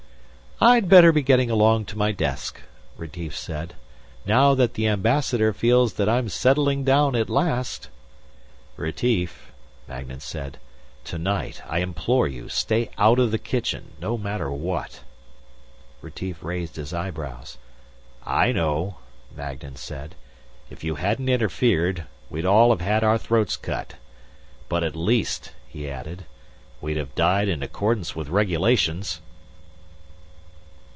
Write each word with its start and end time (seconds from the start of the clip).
"I'd 0.63 0.89
better 0.89 1.11
be 1.11 1.23
getting 1.23 1.49
along 1.49 1.85
to 1.85 1.97
my 1.97 2.11
desk," 2.11 2.61
Retief 2.95 3.35
said. 3.35 3.73
"Now 4.27 4.53
that 4.53 4.75
the 4.75 4.85
Ambassador 4.89 5.53
feels 5.53 5.93
that 5.95 6.07
I'm 6.07 6.29
settling 6.29 6.83
down 6.83 7.15
at 7.15 7.31
last" 7.31 7.89
"Retief," 8.77 9.51
Magnan 9.87 10.19
said, 10.19 10.59
"tonight, 11.03 11.63
I 11.67 11.79
implore 11.79 12.27
you. 12.27 12.47
Stay 12.47 12.91
out 12.99 13.17
of 13.17 13.31
the 13.31 13.39
kitchen 13.39 13.93
no 13.99 14.19
matter 14.19 14.51
what." 14.51 15.01
Retief 15.99 16.43
raised 16.43 16.75
his 16.75 16.93
eyebrows. 16.93 17.57
"I 18.23 18.51
know," 18.51 18.97
Magnan 19.35 19.77
said. 19.77 20.13
"If 20.69 20.83
you 20.83 20.93
hadn't 20.93 21.27
interfered, 21.29 22.05
we'd 22.29 22.45
all 22.45 22.69
have 22.69 22.81
had 22.81 23.03
our 23.03 23.17
throats 23.17 23.57
cut. 23.57 23.95
But 24.69 24.83
at 24.83 24.95
least," 24.95 25.53
he 25.67 25.89
added, 25.89 26.25
"we'd 26.81 26.97
have 26.97 27.15
died 27.15 27.47
in 27.49 27.63
accordance 27.63 28.15
with 28.15 28.29
regulations!" 28.29 29.21